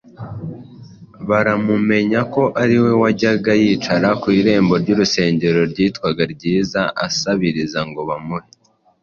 [1.27, 8.49] baramumenya ko ari we wajyaga yicara ku irembo ry’urusengero ryitwaga Ryiza asabiriza ngo bamuhe;